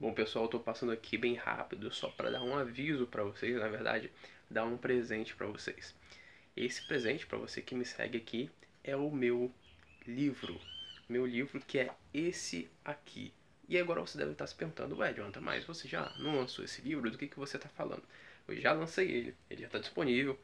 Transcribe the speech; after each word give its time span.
Bom, 0.00 0.14
pessoal, 0.14 0.46
eu 0.46 0.48
tô 0.48 0.58
passando 0.58 0.92
aqui 0.92 1.18
bem 1.18 1.34
rápido 1.34 1.92
só 1.92 2.08
para 2.08 2.30
dar 2.30 2.42
um 2.42 2.56
aviso 2.56 3.06
para 3.06 3.22
vocês, 3.22 3.54
na 3.56 3.68
verdade, 3.68 4.10
dar 4.50 4.64
um 4.64 4.78
presente 4.78 5.36
para 5.36 5.46
vocês. 5.46 5.94
Esse 6.56 6.86
presente 6.86 7.26
para 7.26 7.36
você 7.36 7.60
que 7.60 7.74
me 7.74 7.84
segue 7.84 8.16
aqui 8.16 8.50
é 8.82 8.96
o 8.96 9.10
meu 9.10 9.52
livro, 10.06 10.58
meu 11.06 11.26
livro 11.26 11.60
que 11.60 11.80
é 11.80 11.90
esse 12.14 12.70
aqui. 12.82 13.30
E 13.68 13.76
agora 13.76 14.00
você 14.00 14.16
deve 14.16 14.32
estar 14.32 14.46
se 14.46 14.54
perguntando, 14.54 14.96
ué, 14.96 15.12
Jonathan, 15.12 15.42
mas 15.42 15.64
você 15.66 15.86
já 15.86 16.10
não 16.18 16.34
lançou 16.34 16.64
esse 16.64 16.80
livro? 16.80 17.10
Do 17.10 17.18
que, 17.18 17.28
que 17.28 17.38
você 17.38 17.58
está 17.58 17.68
falando? 17.68 18.02
Eu 18.48 18.58
já 18.58 18.72
lancei 18.72 19.06
ele, 19.06 19.36
ele 19.50 19.60
já 19.60 19.66
está 19.66 19.78
disponível, 19.78 20.40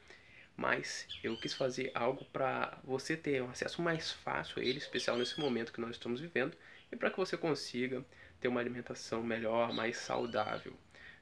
mas 0.57 1.07
eu 1.23 1.37
quis 1.37 1.53
fazer 1.53 1.91
algo 1.93 2.25
para 2.25 2.79
você 2.83 3.15
ter 3.15 3.43
um 3.43 3.49
acesso 3.51 3.79
mais 3.79 4.11
fácil 4.11 4.59
a 4.59 4.65
ele, 4.65 4.79
especial 4.79 5.15
nesse 5.15 5.39
momento 5.39 5.71
que 5.71 5.79
nós 5.79 5.91
estamos 5.91 6.19
vivendo, 6.19 6.57
e 6.91 6.95
para 6.95 7.11
que 7.11 7.17
você 7.17 7.37
consiga 7.37 8.03
ter 8.39 8.47
uma 8.47 8.59
alimentação 8.59 9.21
melhor, 9.21 9.71
mais 9.71 9.97
saudável. 9.97 10.73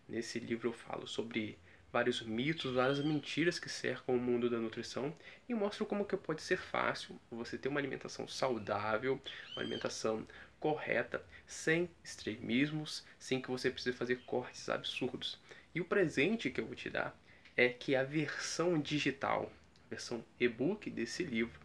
Nesse 0.08 0.40
livro 0.40 0.70
eu 0.70 0.74
falo 0.74 1.06
sobre 1.06 1.60
vários 1.92 2.22
mitos, 2.22 2.76
várias 2.76 3.00
mentiras 3.00 3.60
que 3.60 3.70
cercam 3.70 4.16
o 4.16 4.20
mundo 4.20 4.50
da 4.50 4.58
nutrição 4.58 5.16
e 5.48 5.54
mostro 5.54 5.86
como 5.86 6.06
que 6.06 6.16
pode 6.16 6.42
ser 6.42 6.58
fácil 6.58 7.20
você 7.30 7.58
ter 7.58 7.68
uma 7.68 7.80
alimentação 7.80 8.28
saudável, 8.28 9.20
uma 9.54 9.62
alimentação 9.62 10.26
correta, 10.60 11.26
sem 11.46 11.90
extremismos, 12.04 13.06
sem 13.20 13.42
que 13.42 13.50
você 13.50 13.70
precise 13.70 13.96
fazer 13.96 14.18
cortes 14.26 14.70
absurdos. 14.70 15.40
E 15.74 15.82
o 15.82 15.86
presente 15.86 16.50
que 16.50 16.62
eu 16.62 16.66
vou 16.66 16.76
te 16.76 16.90
dar 16.90 17.18
é 17.56 17.70
que 17.70 17.96
a 17.96 18.04
versão 18.04 18.80
digital, 18.80 19.52
a 19.86 19.90
versão 19.90 20.24
e-book 20.40 20.90
desse 20.90 21.24
livro, 21.24 21.60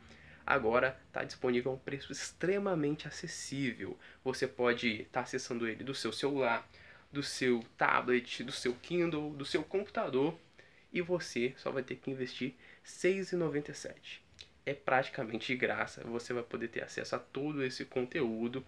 agora 0.46 0.98
está 1.06 1.24
disponível 1.24 1.72
a 1.72 1.74
um 1.74 1.78
preço 1.78 2.12
extremamente 2.12 3.08
acessível. 3.08 3.98
Você 4.24 4.46
pode 4.46 5.02
estar 5.02 5.10
tá 5.12 5.20
acessando 5.20 5.66
ele 5.66 5.84
do 5.84 5.94
seu 5.94 6.12
celular, 6.12 6.68
do 7.12 7.22
seu 7.22 7.64
tablet, 7.76 8.44
do 8.44 8.52
seu 8.52 8.74
Kindle, 8.74 9.34
do 9.34 9.44
seu 9.44 9.64
computador 9.64 10.38
e 10.92 11.00
você 11.00 11.54
só 11.56 11.70
vai 11.70 11.82
ter 11.82 11.96
que 11.96 12.10
investir 12.10 12.54
R$ 12.82 12.90
6,97. 12.90 14.20
É 14.66 14.74
praticamente 14.74 15.48
de 15.48 15.56
graça, 15.56 16.02
você 16.04 16.32
vai 16.32 16.42
poder 16.42 16.68
ter 16.68 16.82
acesso 16.82 17.16
a 17.16 17.18
todo 17.18 17.64
esse 17.64 17.84
conteúdo 17.84 18.64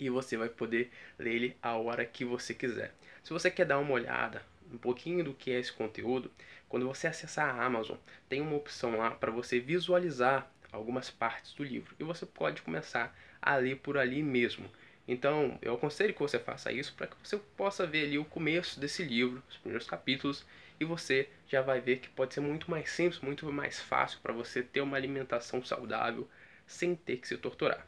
e 0.00 0.08
você 0.08 0.36
vai 0.36 0.48
poder 0.48 0.90
ler 1.18 1.34
ele 1.34 1.56
a 1.62 1.76
hora 1.76 2.04
que 2.04 2.24
você 2.24 2.54
quiser. 2.54 2.94
Se 3.22 3.32
você 3.32 3.50
quer 3.50 3.66
dar 3.66 3.78
uma 3.78 3.92
olhada 3.92 4.42
um 4.72 4.78
pouquinho 4.78 5.24
do 5.24 5.34
que 5.34 5.50
é 5.50 5.58
esse 5.58 5.72
conteúdo, 5.72 6.30
quando 6.68 6.86
você 6.86 7.06
acessar 7.06 7.54
a 7.54 7.64
Amazon, 7.64 7.96
tem 8.28 8.40
uma 8.40 8.56
opção 8.56 8.96
lá 8.96 9.10
para 9.10 9.30
você 9.30 9.58
visualizar 9.58 10.50
algumas 10.70 11.10
partes 11.10 11.54
do 11.54 11.64
livro 11.64 11.94
e 11.98 12.04
você 12.04 12.26
pode 12.26 12.62
começar 12.62 13.16
a 13.40 13.56
ler 13.56 13.76
por 13.76 13.96
ali 13.96 14.22
mesmo. 14.22 14.70
Então, 15.06 15.58
eu 15.62 15.74
aconselho 15.74 16.12
que 16.12 16.20
você 16.20 16.38
faça 16.38 16.70
isso 16.70 16.94
para 16.94 17.06
que 17.06 17.16
você 17.22 17.38
possa 17.56 17.86
ver 17.86 18.04
ali 18.04 18.18
o 18.18 18.24
começo 18.24 18.78
desse 18.78 19.02
livro, 19.02 19.42
os 19.48 19.56
primeiros 19.56 19.86
capítulos, 19.86 20.44
e 20.78 20.84
você 20.84 21.28
já 21.48 21.62
vai 21.62 21.80
ver 21.80 21.98
que 21.98 22.08
pode 22.10 22.34
ser 22.34 22.40
muito 22.40 22.70
mais 22.70 22.90
simples, 22.90 23.20
muito 23.20 23.50
mais 23.50 23.80
fácil 23.80 24.20
para 24.22 24.34
você 24.34 24.62
ter 24.62 24.82
uma 24.82 24.98
alimentação 24.98 25.64
saudável 25.64 26.28
sem 26.66 26.94
ter 26.94 27.16
que 27.16 27.26
se 27.26 27.38
torturar. 27.38 27.86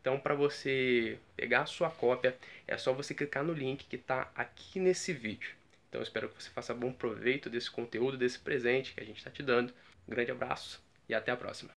Então, 0.00 0.20
para 0.20 0.34
você 0.34 1.18
pegar 1.34 1.62
a 1.62 1.66
sua 1.66 1.90
cópia, 1.90 2.36
é 2.66 2.76
só 2.76 2.92
você 2.92 3.14
clicar 3.14 3.42
no 3.42 3.52
link 3.52 3.86
que 3.86 3.96
está 3.96 4.30
aqui 4.34 4.78
nesse 4.78 5.12
vídeo. 5.12 5.50
Então, 5.88 6.02
espero 6.02 6.28
que 6.28 6.42
você 6.42 6.50
faça 6.50 6.74
bom 6.74 6.92
proveito 6.92 7.48
desse 7.48 7.70
conteúdo, 7.70 8.16
desse 8.16 8.38
presente 8.38 8.94
que 8.94 9.00
a 9.00 9.04
gente 9.04 9.18
está 9.18 9.30
te 9.30 9.42
dando. 9.42 9.72
Um 10.06 10.10
grande 10.10 10.30
abraço 10.30 10.82
e 11.08 11.14
até 11.14 11.32
a 11.32 11.36
próxima. 11.36 11.77